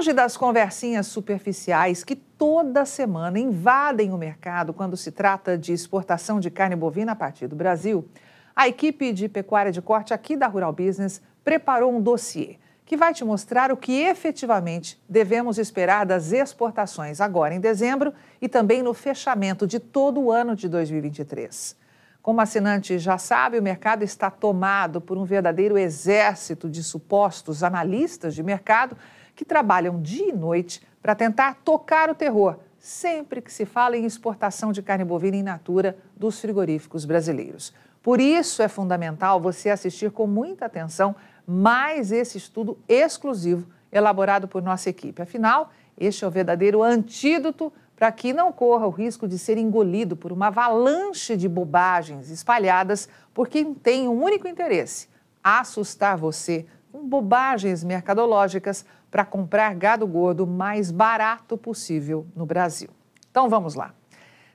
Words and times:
Longe 0.00 0.14
das 0.14 0.34
conversinhas 0.34 1.08
superficiais 1.08 2.02
que 2.02 2.16
toda 2.16 2.86
semana 2.86 3.38
invadem 3.38 4.14
o 4.14 4.16
mercado 4.16 4.72
quando 4.72 4.96
se 4.96 5.12
trata 5.12 5.58
de 5.58 5.74
exportação 5.74 6.40
de 6.40 6.50
carne 6.50 6.74
bovina 6.74 7.12
a 7.12 7.14
partir 7.14 7.46
do 7.46 7.54
Brasil, 7.54 8.08
a 8.56 8.66
equipe 8.66 9.12
de 9.12 9.28
pecuária 9.28 9.70
de 9.70 9.82
corte 9.82 10.14
aqui 10.14 10.36
da 10.36 10.46
Rural 10.46 10.72
Business 10.72 11.20
preparou 11.44 11.94
um 11.94 12.00
dossiê 12.00 12.56
que 12.86 12.96
vai 12.96 13.12
te 13.12 13.22
mostrar 13.26 13.70
o 13.70 13.76
que 13.76 14.00
efetivamente 14.00 14.98
devemos 15.06 15.58
esperar 15.58 16.06
das 16.06 16.32
exportações 16.32 17.20
agora 17.20 17.54
em 17.54 17.60
dezembro 17.60 18.14
e 18.40 18.48
também 18.48 18.82
no 18.82 18.94
fechamento 18.94 19.66
de 19.66 19.78
todo 19.78 20.18
o 20.18 20.32
ano 20.32 20.56
de 20.56 20.66
2023. 20.66 21.76
Como 22.22 22.40
assinante 22.40 22.98
já 22.98 23.18
sabe, 23.18 23.58
o 23.58 23.62
mercado 23.62 24.02
está 24.02 24.30
tomado 24.30 24.98
por 24.98 25.18
um 25.18 25.24
verdadeiro 25.24 25.76
exército 25.76 26.70
de 26.70 26.82
supostos 26.82 27.62
analistas 27.62 28.34
de 28.34 28.42
mercado 28.42 28.96
que 29.40 29.44
trabalham 29.46 30.02
dia 30.02 30.28
e 30.28 30.32
noite 30.34 30.86
para 31.00 31.14
tentar 31.14 31.60
tocar 31.64 32.10
o 32.10 32.14
terror 32.14 32.58
sempre 32.78 33.40
que 33.40 33.50
se 33.50 33.64
fala 33.64 33.96
em 33.96 34.04
exportação 34.04 34.70
de 34.70 34.82
carne 34.82 35.02
bovina 35.02 35.34
in 35.34 35.42
natura 35.42 35.96
dos 36.14 36.38
frigoríficos 36.38 37.06
brasileiros. 37.06 37.72
Por 38.02 38.20
isso 38.20 38.62
é 38.62 38.68
fundamental 38.68 39.40
você 39.40 39.70
assistir 39.70 40.10
com 40.10 40.26
muita 40.26 40.66
atenção 40.66 41.16
mais 41.46 42.12
esse 42.12 42.36
estudo 42.36 42.76
exclusivo 42.86 43.66
elaborado 43.90 44.46
por 44.46 44.60
nossa 44.62 44.90
equipe. 44.90 45.22
Afinal, 45.22 45.70
este 45.96 46.22
é 46.22 46.28
o 46.28 46.30
verdadeiro 46.30 46.82
antídoto 46.82 47.72
para 47.96 48.12
que 48.12 48.34
não 48.34 48.52
corra 48.52 48.86
o 48.86 48.90
risco 48.90 49.26
de 49.26 49.38
ser 49.38 49.56
engolido 49.56 50.18
por 50.18 50.32
uma 50.32 50.48
avalanche 50.48 51.34
de 51.34 51.48
bobagens 51.48 52.28
espalhadas 52.28 53.08
por 53.32 53.48
quem 53.48 53.72
tem 53.72 54.06
um 54.06 54.22
único 54.22 54.46
interesse: 54.46 55.08
assustar 55.42 56.18
você 56.18 56.66
com 56.92 57.06
bobagens 57.06 57.84
mercadológicas 57.84 58.84
para 59.10 59.24
comprar 59.24 59.74
gado 59.74 60.06
gordo 60.06 60.46
mais 60.46 60.90
barato 60.90 61.56
possível 61.56 62.26
no 62.34 62.46
Brasil. 62.46 62.90
Então 63.30 63.48
vamos 63.48 63.74
lá. 63.74 63.94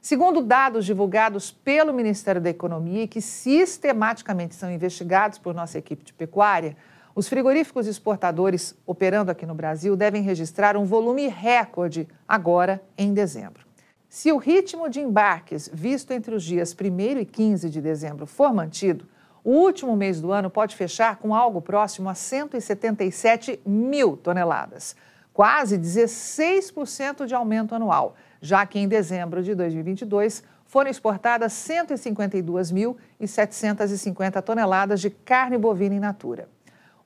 Segundo 0.01 0.43
dados 0.43 0.85
divulgados 0.85 1.51
pelo 1.51 1.91
Ministério 1.91 2.39
da 2.39 2.49
Economia 2.49 3.03
e 3.03 3.07
que 3.07 3.19
sistematicamente 3.19 4.53
são 4.53 4.71
investigados 4.71 5.39
por 5.39 5.55
nossa 5.55 5.79
equipe 5.79 6.03
de 6.03 6.13
pecuária, 6.13 6.77
os 7.15 7.27
frigoríficos 7.27 7.87
exportadores 7.87 8.77
operando 8.85 9.31
aqui 9.31 9.45
no 9.45 9.55
Brasil 9.55 9.95
devem 9.95 10.21
registrar 10.21 10.77
um 10.77 10.85
volume 10.85 11.27
recorde 11.27 12.07
agora 12.27 12.83
em 12.97 13.13
dezembro. 13.13 13.65
Se 14.07 14.31
o 14.31 14.37
ritmo 14.37 14.89
de 14.89 14.99
embarques 14.99 15.69
visto 15.73 16.11
entre 16.11 16.35
os 16.35 16.43
dias 16.43 16.75
1 16.79 17.19
e 17.19 17.25
15 17.25 17.69
de 17.69 17.81
dezembro 17.81 18.27
for 18.27 18.53
mantido, 18.53 19.07
o 19.45 19.51
último 19.51 19.95
mês 19.95 20.19
do 20.19 20.31
ano 20.31 20.49
pode 20.49 20.75
fechar 20.75 21.17
com 21.17 21.35
algo 21.35 21.61
próximo 21.61 22.09
a 22.09 22.15
177 22.15 23.61
mil 23.63 24.17
toneladas, 24.17 24.95
quase 25.31 25.77
16% 25.77 27.27
de 27.27 27.35
aumento 27.35 27.75
anual, 27.75 28.15
já 28.41 28.65
que 28.65 28.79
em 28.79 28.87
dezembro 28.87 29.43
de 29.43 29.53
2022 29.53 30.41
foram 30.65 30.89
exportadas 30.89 31.53
152.750 31.53 34.41
toneladas 34.41 34.99
de 34.99 35.11
carne 35.11 35.59
bovina 35.59 35.93
in 35.93 35.99
natura. 35.99 36.49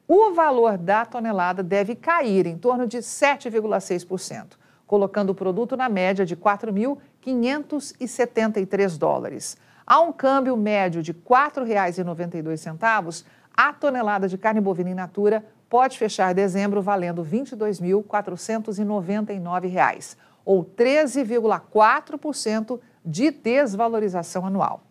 O 0.08 0.34
valor 0.34 0.78
da 0.78 1.04
tonelada 1.06 1.62
deve 1.62 1.94
cair 1.94 2.48
em 2.48 2.58
torno 2.58 2.88
de 2.88 3.00
7,6%, 3.00 4.52
colocando 4.88 5.32
o 5.32 5.36
produto 5.36 5.76
na 5.76 5.90
média 5.90 6.26
de 6.26 6.38
4.573 6.38 8.98
dólares 8.98 9.58
a 9.90 10.00
um 10.00 10.14
câmbio 10.14 10.56
médio 10.56 11.02
de 11.02 11.12
R$ 11.12 11.18
4,92, 11.28 13.26
a 13.58 13.73
tonelada 13.73 14.28
de 14.28 14.38
carne 14.38 14.62
bovina 14.62 14.92
in 14.92 14.94
natura 14.94 15.44
pode 15.68 15.98
fechar 15.98 16.32
dezembro 16.32 16.80
valendo 16.80 17.23
R$ 17.23 17.40
22.499, 17.40 20.16
ou 20.45 20.64
13,4% 20.64 22.80
de 23.04 23.32
desvalorização 23.32 24.45
anual. 24.45 24.83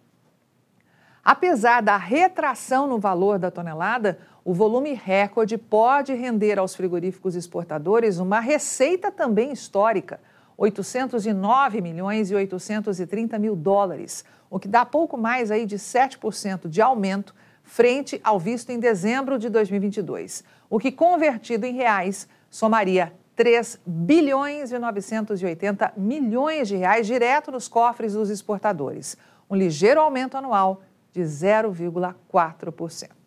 Apesar 1.25 1.81
da 1.81 1.97
retração 1.97 2.89
no 2.89 2.99
valor 2.99 3.39
da 3.39 3.53
tonelada, 3.53 4.19
o 4.45 4.53
volume 4.53 4.95
recorde 4.95 5.57
pode 5.57 6.13
render 6.13 6.59
aos 6.59 6.75
frigoríficos 6.75 7.37
exportadores 7.37 8.19
uma 8.19 8.41
receita 8.41 9.13
também 9.13 9.53
histórica, 9.53 10.19
809 10.59 11.81
milhões 11.81 12.31
e 12.33 12.35
830 12.35 13.39
mil 13.39 13.55
dólares, 13.55 14.25
o 14.51 14.59
que 14.59 14.67
dá 14.67 14.85
pouco 14.85 15.17
mais 15.17 15.53
aí 15.53 15.65
de 15.65 15.77
7% 15.77 16.69
de 16.69 16.83
aumento 16.83 17.33
frente 17.63 18.21
ao 18.25 18.41
visto 18.41 18.71
em 18.71 18.81
dezembro 18.81 19.39
de 19.39 19.49
2022, 19.49 20.43
o 20.69 20.81
que 20.81 20.91
convertido 20.91 21.65
em 21.65 21.75
reais 21.75 22.27
somaria 22.51 23.13
3 23.37 23.79
bilhões 23.87 24.73
e 24.73 24.79
980 24.79 25.93
milhões 25.97 26.67
de 26.67 26.77
reais 26.77 27.07
direto 27.07 27.53
nos 27.53 27.69
cofres 27.69 28.15
dos 28.15 28.29
exportadores, 28.29 29.17
um 29.49 29.55
ligeiro 29.55 30.01
aumento 30.01 30.37
anual 30.37 30.83
de 31.13 31.21
0,4%. 31.21 33.18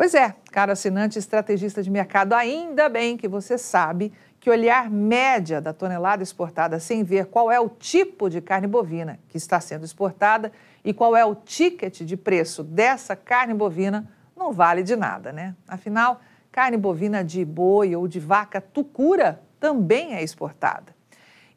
Pois 0.00 0.14
é, 0.14 0.34
caro 0.50 0.72
assinante 0.72 1.18
estrategista 1.18 1.82
de 1.82 1.90
mercado, 1.90 2.32
ainda 2.32 2.88
bem 2.88 3.18
que 3.18 3.28
você 3.28 3.58
sabe 3.58 4.10
que 4.40 4.48
olhar 4.48 4.88
média 4.88 5.60
da 5.60 5.74
tonelada 5.74 6.22
exportada 6.22 6.80
sem 6.80 7.04
ver 7.04 7.26
qual 7.26 7.52
é 7.52 7.60
o 7.60 7.68
tipo 7.68 8.30
de 8.30 8.40
carne 8.40 8.66
bovina 8.66 9.20
que 9.28 9.36
está 9.36 9.60
sendo 9.60 9.84
exportada 9.84 10.52
e 10.82 10.94
qual 10.94 11.14
é 11.14 11.22
o 11.22 11.34
ticket 11.34 12.00
de 12.00 12.16
preço 12.16 12.64
dessa 12.64 13.14
carne 13.14 13.52
bovina 13.52 14.10
não 14.34 14.54
vale 14.54 14.82
de 14.82 14.96
nada, 14.96 15.32
né? 15.34 15.54
Afinal, 15.68 16.22
carne 16.50 16.78
bovina 16.78 17.22
de 17.22 17.44
boi 17.44 17.94
ou 17.94 18.08
de 18.08 18.18
vaca 18.18 18.58
tucura 18.58 19.42
também 19.60 20.14
é 20.14 20.22
exportada. 20.22 20.94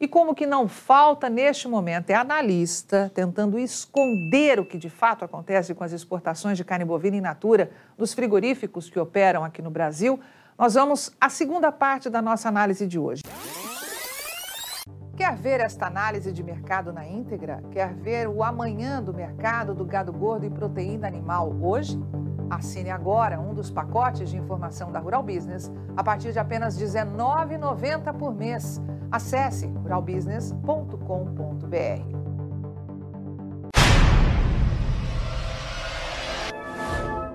E 0.03 0.07
como 0.09 0.35
que 0.35 0.45
não 0.45 0.67
falta 0.67 1.29
neste 1.29 1.65
momento 1.65 2.09
é 2.09 2.13
analista 2.13 3.09
tentando 3.15 3.57
esconder 3.57 4.59
o 4.59 4.65
que 4.65 4.77
de 4.77 4.89
fato 4.89 5.23
acontece 5.23 5.73
com 5.73 5.81
as 5.81 5.93
exportações 5.93 6.57
de 6.57 6.65
carne 6.65 6.83
bovina 6.83 7.15
in 7.15 7.21
natura 7.21 7.71
dos 7.97 8.13
frigoríficos 8.13 8.89
que 8.89 8.99
operam 8.99 9.45
aqui 9.45 9.61
no 9.61 9.71
Brasil, 9.71 10.19
nós 10.57 10.73
vamos 10.73 11.15
à 11.21 11.29
segunda 11.29 11.71
parte 11.71 12.09
da 12.09 12.21
nossa 12.21 12.49
análise 12.49 12.85
de 12.85 12.99
hoje. 12.99 13.23
Quer 15.15 15.37
ver 15.37 15.61
esta 15.61 15.87
análise 15.87 16.33
de 16.33 16.43
mercado 16.43 16.91
na 16.91 17.07
íntegra? 17.07 17.63
Quer 17.71 17.93
ver 17.93 18.27
o 18.27 18.43
amanhã 18.43 19.01
do 19.01 19.13
mercado 19.13 19.73
do 19.73 19.85
gado 19.85 20.11
gordo 20.11 20.45
e 20.45 20.49
proteína 20.49 21.07
animal 21.07 21.55
hoje? 21.61 21.97
Assine 22.49 22.89
agora 22.89 23.39
um 23.39 23.53
dos 23.53 23.71
pacotes 23.71 24.29
de 24.29 24.37
informação 24.37 24.91
da 24.91 24.99
Rural 24.99 25.23
Business 25.23 25.71
a 25.95 26.03
partir 26.03 26.31
de 26.31 26.39
apenas 26.39 26.77
R$ 26.77 26.85
19,90 26.85 28.13
por 28.13 28.33
mês. 28.33 28.81
Acesse 29.11 29.67
ruralbusiness.com.br. 29.67 32.22